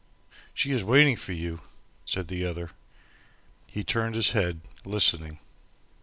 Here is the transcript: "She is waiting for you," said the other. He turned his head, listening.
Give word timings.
"She 0.51 0.71
is 0.71 0.83
waiting 0.83 1.15
for 1.15 1.31
you," 1.33 1.61
said 2.07 2.27
the 2.27 2.43
other. 2.43 2.71
He 3.67 3.83
turned 3.83 4.15
his 4.15 4.31
head, 4.31 4.61
listening. 4.83 5.37